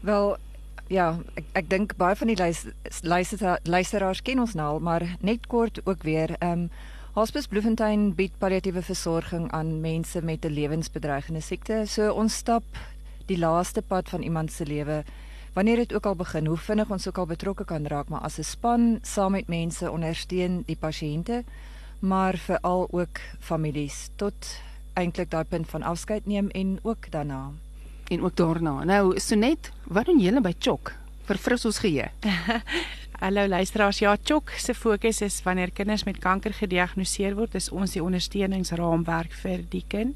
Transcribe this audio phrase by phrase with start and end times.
[0.00, 0.36] Wel,
[0.86, 5.46] ja, ek ek dink baie van die luister, luisteraars ken ons nou al, maar net
[5.46, 6.70] kort ook weer, ehm um,
[7.18, 11.82] Hospice Bloemfontein bied palliatiewe versorging aan mense met 'n lewensbedreigende siekte.
[11.86, 12.62] So ons stap
[13.26, 15.04] die laaste pad van iemand se lewe
[15.58, 18.38] wanneer dit ook al begin, hoe vinnig ons ook al betrokke kan raak, maar as
[18.38, 21.42] 'n span saam met mense ondersteun die pasiënte,
[21.98, 24.60] maar veral ook families tot
[24.94, 27.50] eintlik daai punt van afskeid neem en ook daarna.
[28.08, 28.84] En ook daarna.
[28.84, 30.92] Nou, Sonet, wat doen julle by Chok?
[31.24, 32.10] Verfris ons geheue.
[33.18, 33.98] Hallo luisteraars.
[33.98, 39.32] Ja, Chok se fokus is wanneer kinders met kanker gediagnoseer word, is ons die ondersteuningsraamwerk
[39.32, 40.14] vir die kind,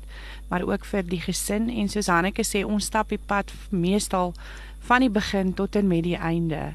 [0.49, 4.35] maar ook vir die gesin en soos Hanneke sê, ons stap die pad meestal
[4.83, 6.75] van die begin tot en met die einde.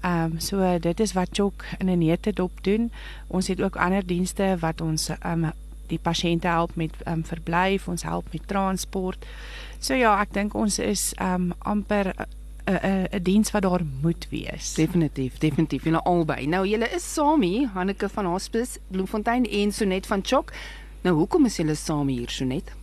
[0.00, 2.90] Ehm um, so dit is wat Chok in 'n nette dop doen.
[3.26, 5.52] Ons het ook ander dienste wat ons ehm um,
[5.86, 9.26] die pasiënte help met ehm um, verblyf, ons help met transport.
[9.78, 12.26] So ja, ek dink ons is ehm um, amper 'n
[12.72, 14.74] 'n 'n diens wat daar moet wees.
[14.74, 15.84] Definitief, definitief.
[15.84, 16.46] Julle albei.
[16.46, 20.52] Nou julle is saam hier, Hanneke van Hospice Bloemfontein en Sonet van Chok.
[21.00, 22.79] Nou hoekom is julle saam hier, Sonet?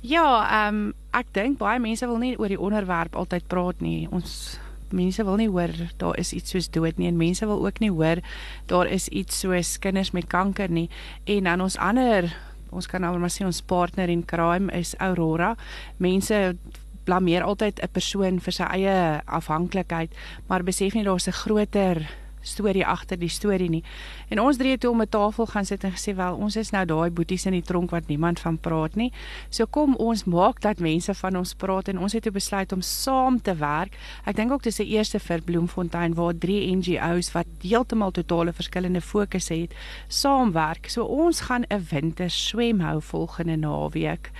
[0.00, 4.08] Ja, ehm um, ek dink baie mense wil nie oor die onderwerp altyd praat nie.
[4.08, 4.56] Ons
[4.94, 7.90] mense wil nie hoor daar is iets soos dood nie en mense wil ook nie
[7.90, 8.22] hoor
[8.70, 10.88] daar is iets soos kinders met kanker nie.
[11.26, 12.30] En dan ons ander
[12.70, 15.56] ons kan nou maar sê ons partner in crime is Aurora.
[15.98, 16.56] Mense
[17.04, 20.14] blameer altyd 'n persoon vir sy eie afhanklikheid,
[20.48, 22.08] maar besef nie daar's 'n groter
[22.42, 23.82] storie agter die storie nie.
[24.28, 26.70] En ons drie het toe om 'n tafel gaan sit en gesê wel, ons is
[26.70, 29.12] nou daai boeties in die tronk wat niemand van praat nie.
[29.50, 32.80] So kom ons maak dat mense van ons praat en ons het toe besluit om
[32.80, 33.96] saam te werk.
[34.24, 39.00] Ek dink ook dis die eerste vir Bloemfontein waar drie NGO's wat heeltemal totale verskillende
[39.00, 39.74] fokusse het,
[40.08, 40.90] saamwerk.
[40.90, 44.30] So ons gaan 'n winter swem hou volgende naweek.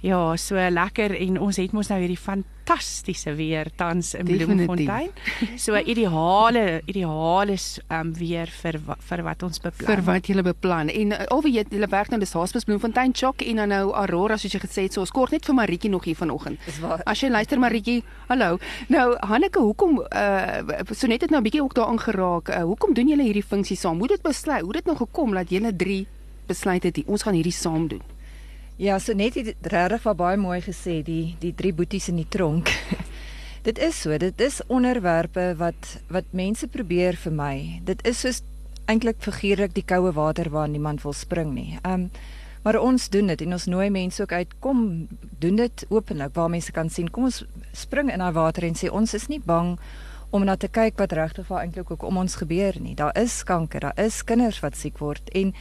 [0.00, 2.63] Ja, so lekker en ons het mos nou hierdie fantastiese
[3.36, 5.10] weer tans in Bloemfontein.
[5.56, 7.56] So ideale ideale
[7.90, 9.88] um, weer vir vir wat ons beplan.
[9.88, 10.88] Vir wat jy beplan.
[10.88, 13.92] En uh, al wie jy hulle werk nou dis Hospice Bloemfontein Chok en dan nou
[13.92, 16.58] Aurora soos jy gesê het, so ons kort net vir Maritjie nog hier vanoggend.
[17.04, 18.58] As jy luister Maritjie, hallo.
[18.88, 22.48] Nou Hanneke, hoekom uh so net het nou 'n bietjie ook daarin geraak.
[22.48, 23.98] Uh, hoekom doen julle hierdie funksie saam?
[23.98, 24.62] Hoe dit besluit?
[24.62, 26.06] Hoe dit nou gekom dat julle drie
[26.46, 28.13] besluit het ons gaan hierdie saam doen?
[28.76, 32.28] Ja, so net het regtig wat baie mooi gesê, die die drie boeties in die
[32.28, 32.72] tronk.
[33.68, 37.54] dit is so, dit is onderwerpe wat wat mense probeer vir my.
[37.86, 38.42] Dit is soos
[38.90, 41.78] eintlik figuurlik die koue water waar niemand wil spring nie.
[41.82, 42.08] Ehm um,
[42.64, 44.78] maar ons doen dit en ons nooi mense ook uit kom
[45.38, 47.42] doen dit openlik waar mense kan sien kom ons
[47.76, 49.74] spring in daai water en sê ons is nie bang
[50.42, 52.94] na te kyk wat regtig waar eintlik ook om ons gebeur nie.
[52.98, 55.52] Daar is kanker, daar is kinders wat siek word en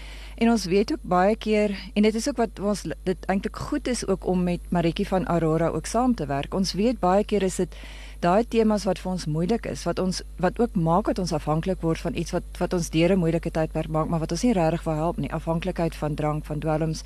[0.42, 3.88] en ons weet ook baie keer en dit is ook wat ons dit eintlik goed
[3.88, 6.54] is ook om met Maritjie van Aurora ook saam te werk.
[6.54, 7.76] Ons weet baie keer is dit
[8.20, 11.82] daai temas wat vir ons moeilik is, wat ons wat ook maak dat ons afhanklik
[11.82, 14.54] word van iets wat wat ons deur 'n moeilike tydperk maak, maar wat ons nie
[14.54, 15.32] regtig wil help nie.
[15.32, 17.04] Afhanklikheid van drank, van dwelms.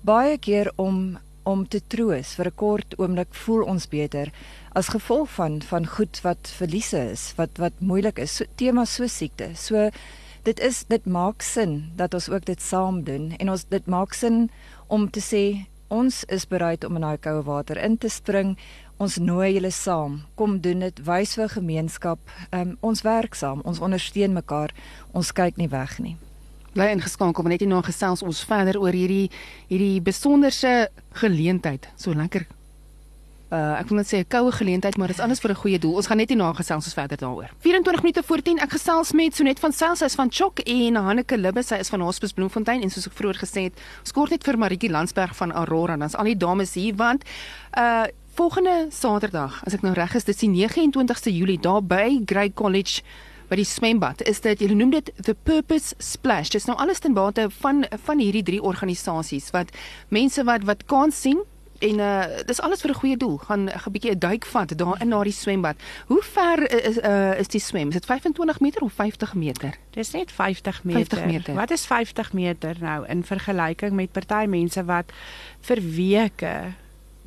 [0.00, 4.30] Baie keer om om te troos vir 'n kort oomblik voel ons beter
[4.72, 9.06] as gevolg van van goed wat verliese is, wat wat moeilik is, so, temas so
[9.06, 9.52] siekte.
[9.54, 9.90] So
[10.42, 14.14] dit is dit maak sin dat ons ook dit saam doen en ons dit maak
[14.14, 14.48] sin
[14.88, 15.44] om te sê
[15.92, 18.56] ons is bereid om in daai koue water in te spring.
[18.96, 20.22] Ons nooi julle saam.
[20.38, 22.18] Kom doen dit, wys vir gemeenskap.
[22.54, 24.72] Um, ons werk saam, ons ondersteun mekaar.
[25.12, 26.14] Ons kyk nie weg nie.
[26.72, 29.28] Bly ingeskakel, net hier na gesels ons verder oor hierdie
[29.68, 30.88] hierdie besonderse
[31.20, 31.90] geleentheid.
[32.00, 32.46] So lekker
[33.52, 35.78] uh ek wil net sê 'n koue geleentheid, maar dit is alles vir 'n goeie
[35.78, 35.94] doel.
[35.94, 37.50] Ons gaan net nie na gesels ons verder daaroor.
[37.58, 40.94] 24 minute voor 10 ek gesels met Sonet van Sels, sy is van Chok en
[40.94, 44.44] Hanneke Libbe, sy is van Hospice Bloemfontein en soos ek vroeër gesê het, skort net
[44.44, 45.96] vir Maritjie Landsberg van Aurora.
[45.96, 47.24] Dan's al die dames hier want
[47.76, 52.22] uh volgende Saterdag, as ek nou reg is, dit is die 29ste Julie daar by
[52.24, 53.02] Grey College
[53.52, 57.12] by die swembad is dit jy noem dit the purpose splash dis nou alles ten
[57.12, 59.74] bate van van hierdie drie organisasies wat
[60.08, 61.42] mense wat wat kan sien
[61.82, 63.36] en uh dis alles vir 'n goeie doel.
[63.36, 65.76] Gaan 'n bietjie 'n duik vat daar in na die swembad.
[66.06, 67.88] Hoe ver is uh is die swem?
[67.88, 69.74] Is dit 25 meter of 50 meter?
[69.90, 71.18] Dis net 50 meter.
[71.18, 71.54] 50 meter.
[71.54, 75.12] Wat is 50 meter nou in vergelyking met party mense wat
[75.60, 76.74] vir weke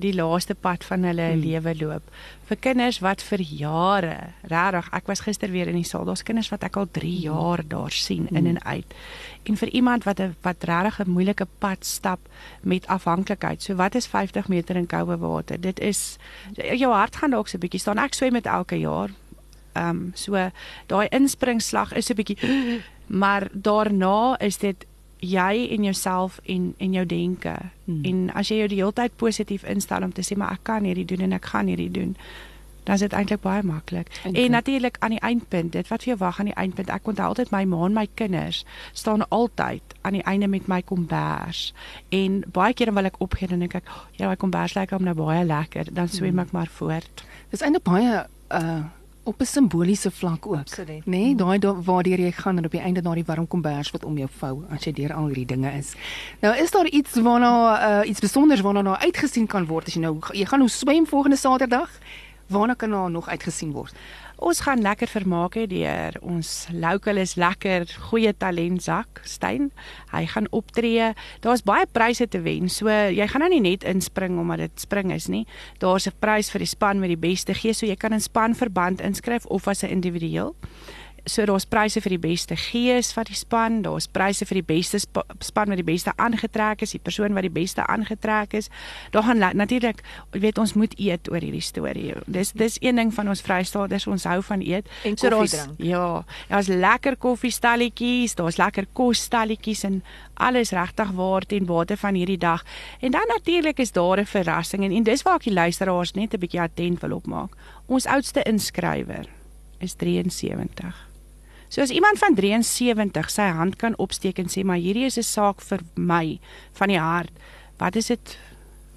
[0.01, 1.43] die laaste pad van hulle hmm.
[1.43, 2.09] lewe loop.
[2.49, 4.15] Vir kinders wat vir jare,
[4.51, 7.23] regtig, ek was gister weer in die saal, daar's kinders wat ek al 3 hmm.
[7.29, 8.37] jaar daar sien hmm.
[8.37, 8.95] in en uit.
[9.45, 12.19] En vir iemand wat 'n wat regtig 'n moeilike pad stap
[12.61, 13.61] met afhanklikheid.
[13.61, 15.61] So wat is 50 meter in koue water?
[15.61, 16.17] Dit is
[16.55, 17.97] jou hart gaan dalk so 'n bietjie staan.
[17.97, 19.09] Ek swem met elke jaar.
[19.73, 20.51] Ehm um, so
[20.87, 22.37] daai inspringslag is 'n bietjie
[23.21, 24.85] maar daarna is dit
[25.19, 27.55] jy en jouself en en jou denke.
[27.85, 28.03] Hmm.
[28.03, 30.83] En as jy jou die hele tyd positief instel om te sê maar ek kan
[30.83, 32.15] hierdie doen en ek gaan hierdie doen,
[32.85, 34.11] dan is dit eintlik baie maklik.
[34.23, 36.89] En natuurlik aan die eindpunt, dit wat vir jou wag aan die eindpunt.
[36.93, 40.81] Ek onthou altyd my ma en my kinders staan altyd aan die einde met my
[40.81, 41.71] kombers.
[42.09, 43.89] En baie kere wil ek opgee en dink ek,
[44.19, 46.45] ja, my kombers lyk hom nou baie lekker, dan swem hmm.
[46.45, 47.25] ek maar voort.
[47.49, 48.21] Dis eintlik baie
[48.53, 48.83] uh
[49.25, 50.55] op 'n simboliese vlak ook.
[50.55, 51.05] Absoluut.
[51.05, 54.05] Nee, daai da, waardeur jy gaan en op die einde na die warm kombers wat
[54.05, 55.93] om jou vou as jy deur al hierdie dinge is.
[56.39, 57.53] Nou is daar iets waarna
[58.01, 61.07] uh, iets spesiaals waarna nou uitgesien kan word as jy nou jy gaan nou swem
[61.07, 61.89] volgende Saterdag.
[62.47, 63.95] Waarna kan nou nog uitgesien word?
[64.37, 69.71] Ons gaan lekker vermaak hê deur ons local is lekker goeie talent Zak Stein.
[70.11, 71.13] Hy gaan optree.
[71.41, 72.69] Daar's baie pryse te wen.
[72.69, 75.45] So jy gaan nou nie net inspring omdat dit spring is nie.
[75.79, 79.01] Daar's 'n prys vir die span met die beste gee, so jy kan in spanverband
[79.01, 80.55] inskryf of as 'n individueel
[81.25, 84.99] so daar's pryse vir die beste gees van die span, daar's pryse vir die beste
[85.01, 88.69] sp span wat die beste aangetrek is, die persoon wat die beste aangetrek is.
[89.11, 92.13] Daar gaan natuurlik, jy weet ons moet eet oor hierdie storie.
[92.27, 94.89] Dis dis een ding van ons Vrystaaters, ons hou van eet.
[95.03, 100.03] En so daar's ja, daar's lekker koffiestalletjies, daar's lekker kosstalletjies en
[100.35, 102.63] alles regtig waar ten bate van hierdie dag.
[102.99, 106.33] En dan natuurlik is daar 'n verrassing en, en dis waar ek die luisteraars net
[106.33, 107.55] 'n bietjie attent wil opmaak.
[107.85, 109.25] Ons oudste inskrywer
[109.79, 111.14] is 73.
[111.69, 115.23] So as iemand van 73 sy hand kan opsteek en sê maar hierdie is 'n
[115.23, 116.39] saak vir my
[116.73, 117.33] van die hart.
[117.77, 118.37] Wat is dit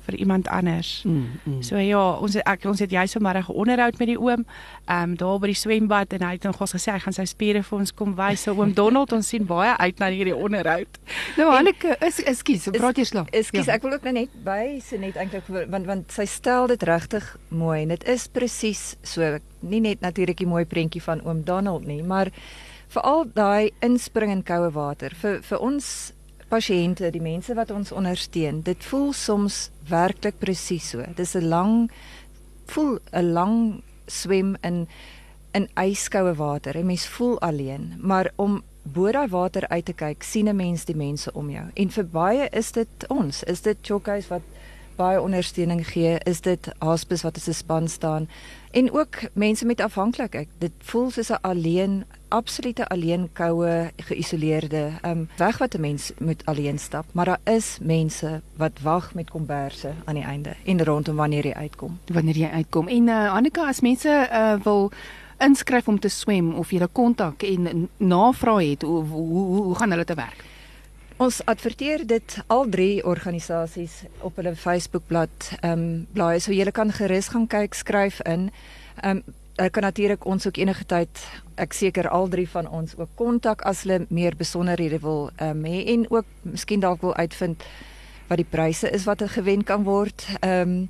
[0.08, 1.02] vir iemand anders?
[1.04, 1.62] Mm, mm.
[1.62, 4.44] So ja, ons ek ons het jy sommer 'n onderhoud met die oom,
[4.88, 7.62] ehm um, daar by die swembad en hy het nog gesê hy gaan sy spiere
[7.62, 8.42] vir ons kom wys.
[8.42, 10.98] So oom Donald, ons sien baie uit na hierdie onderhoud.
[11.36, 13.28] Nou Anneke, is ekskuus, praat jy slaap.
[13.30, 13.74] Ekskuus, ja.
[13.74, 17.36] ek wil ook nou net by sê net eintlik want want sy stel dit regtig
[17.48, 21.86] mooi en dit is presies so nie net natuurlik die mooi prentjie van oom Donald
[21.86, 22.30] nie, maar
[22.88, 26.12] veral daai inspring in koue water vir vir ons
[26.48, 28.62] pasiënte, die mense wat ons ondersteun.
[28.62, 31.04] Dit voel soms werklik presies so.
[31.16, 31.90] Dis 'n lang
[32.66, 34.88] voel 'n lang swem in
[35.52, 36.76] in yskoue water.
[36.76, 40.84] 'n Mens voel alleen, maar om bo daai water uit te kyk, sien 'n mens
[40.84, 41.66] die mense om jou.
[41.74, 44.42] En vir baie is dit ons, is dit chokkies wat
[44.96, 48.28] baie ondersteuning gee, is dit hospice wat as 'n span staan
[48.70, 50.48] en ook mense met afhanklikheid.
[50.58, 56.42] Dit voel soos 'n alleen absolute alleen koue geïsoleerde um weg wat 'n mens moet
[56.44, 61.16] alleen stap, maar daar is mense wat wag met komberse aan die einde en rondom
[61.16, 61.98] wanneer jy uitkom.
[62.12, 62.88] Wanneer jy uitkom.
[62.88, 64.90] En uh Annika, as mense uh wil
[65.38, 69.74] inskryf om te swem of jy 'n kontak en navraag het, hoe, hoe hoe hoe
[69.74, 70.44] gaan hulle te werk?
[71.16, 76.92] Ons adverteer dit al drie organisasies op hulle Facebookblad ehm um, blaai so jy kan
[76.92, 78.50] gerus gaan kyk, skryf in.
[79.02, 79.22] Ehm um,
[79.58, 81.20] Ek kan natuurlik ons ook enige tyd
[81.58, 85.64] ek seker al drie van ons ook kontak as hulle meer besonderhede wil ehm um,
[85.66, 87.64] hê en ook miskien dalk wil uitvind
[88.28, 90.26] wat die pryse is wat gewen kan word.
[90.40, 90.88] Ehm um,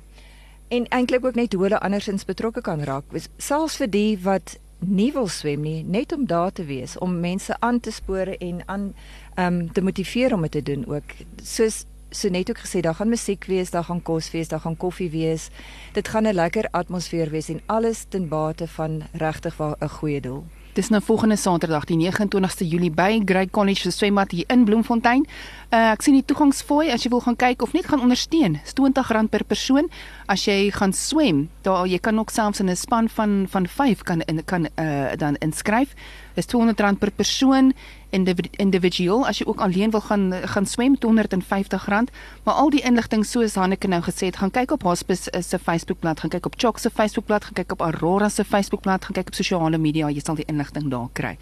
[0.69, 3.03] en eintlik ook net hoe hulle andersins betrokke kan raak.
[3.37, 7.55] Selfs vir die wat nie wil swem nie, net om daar te wees, om mense
[7.59, 8.93] aan te spoor en aan
[9.35, 11.15] ehm um, te motiveer om dit te doen ook.
[11.43, 14.77] Soos so net ook gesê daar gaan musiek wees, daar gaan kos wees, daar gaan
[14.77, 15.49] koffie wees.
[15.93, 20.43] Dit gaan 'n lekker atmosfeer wees en alles ten bate van regtig 'n goeie doel.
[20.79, 25.25] Dis nou volgende Saterdag die 29ste Julie by Grey College se swembad hier in Bloemfontein.
[25.73, 28.59] Uh, ek sien die toegangsfooi as jy wil gaan kyk of net gaan ondersteun.
[28.63, 29.89] R20 per persoon
[30.31, 31.47] as jy gaan swem.
[31.67, 35.11] Daar jy kan ook selfs in 'n span van van 5 kan in kan uh,
[35.17, 35.95] dan inskryf.
[36.35, 37.73] Dis R200 per persoon
[38.09, 42.13] individueel as jy ook alleen wil gaan gaan swem met R150
[42.43, 45.59] maar al die inligting soos Hanneke nou gesê het gaan kyk op Hospice eh, se
[45.59, 49.27] Facebookblad gaan kyk op Chok se Facebookblad gaan kyk op Aurora se Facebookblad gaan kyk
[49.27, 51.37] op sosiale media jy sal die inligting daar kry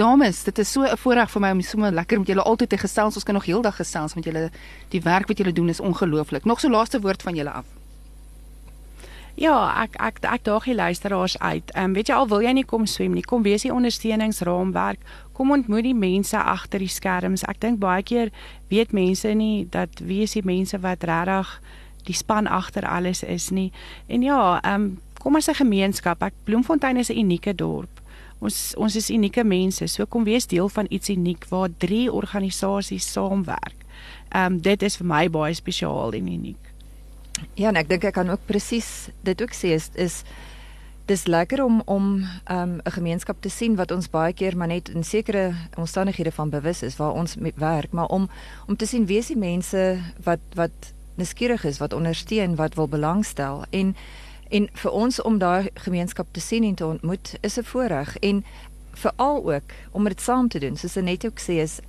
[0.00, 2.78] Dames, dit is so 'n voorreg vir my om sommer lekker met julle altyd te
[2.78, 3.14] gesels.
[3.14, 4.50] Ons kan nog heeldag gesels met julle.
[4.88, 6.44] Die werk wat julle doen is ongelooflik.
[6.44, 7.64] Nog so laaste woord van julle af.
[9.34, 11.70] Ja, ek ek ek daag die luisteraars uit.
[11.70, 15.00] Ehm um, weet jy al wil jy nie kom swem nie, kom wees die ondersteuningsraamwerk.
[15.40, 17.46] Kom ontmoet die mense agter die skerms.
[17.48, 18.28] Ek dink baie keer
[18.68, 21.54] weet mense nie dat wie is die mense wat regtig
[22.04, 23.70] die span agter alles is nie.
[24.12, 26.22] En ja, ehm um, kom as 'n gemeenskap.
[26.22, 27.88] Ek Bloemfontein is 'n unieke dorp.
[28.40, 29.86] Ons ons is unieke mense.
[29.86, 33.80] So kom wees deel van iets uniek waar drie organisasies saamwerk.
[34.28, 36.64] Ehm um, dit is vir my baie spesiaal en uniek.
[37.54, 40.22] Ja, en ek dink ek kan ook presies dit ook sê is is
[41.10, 44.70] dis lekker om om um, 'n um, gemeenskap te sien wat ons baie keer maar
[44.70, 48.28] net in sekere omstandighede van bewus is waar ons werk, maar om
[48.66, 52.88] om te sien wie is die mense wat wat nuuskierig is, wat ondersteun, wat wil
[52.88, 53.96] belangstel en
[54.50, 58.44] en vir ons om daai gemeenskap te sien en te ontmoet is 'n voorreg en
[58.92, 60.76] veral ook om dit saam te doen.
[60.76, 61.80] Soos net ook sê is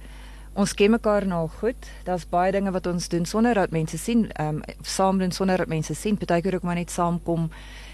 [0.53, 1.89] ons ken mekaar nou goed.
[2.03, 5.57] Daar's baie dinge wat ons doen sonder dat mense sien, ehm um, saam doen sonder
[5.57, 6.17] dat mense sien.
[6.17, 7.49] Partykeer ook maar net saamkom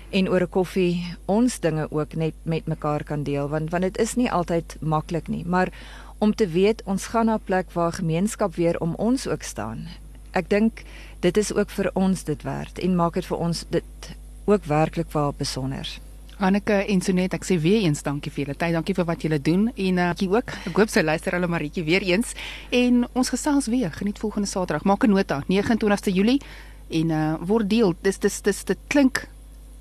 [0.10, 3.98] en oor 'n koffie ons dinge ook net met mekaar kan deel want want dit
[3.98, 5.70] is nie altyd maklik nie, maar
[6.18, 9.88] om te weet ons gaan na 'n plek waar gemeenskap weer om ons ook staan.
[10.32, 10.84] Ek dink
[11.20, 15.12] dit is ook vir ons dit werd en maak dit vir ons dit ook werklik
[15.12, 16.00] waar besonder.
[16.38, 18.74] Anneke en Sonet, ek sê weer eens dankie vir julle tyd.
[18.74, 20.52] Dankie vir wat julle doen en uh, ek ook.
[20.70, 22.34] Ek hoop sy luister hulle Maritjie weer eens
[22.70, 23.90] en ons gesels weer.
[23.92, 24.86] Geniet volgende Saterdag.
[24.86, 26.42] Maak 'n nota, 29ste Julie
[26.90, 27.96] en uh, word deel.
[28.02, 29.28] Dis dis dis dit klink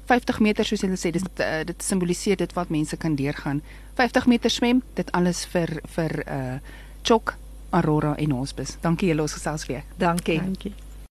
[0.06, 1.12] 50 meter soos hulle sê.
[1.14, 3.62] Dis uh, dit simboliseer dit wat mense kan deurgaan.
[3.98, 6.58] 50 meter swem, dit alles vir vir uh
[7.06, 7.36] Chok
[7.70, 8.80] Aurora en Hospice.
[8.82, 9.86] Dankie julle ons gesels weer.
[9.98, 10.40] Dankie.
[10.42, 10.74] Dankie.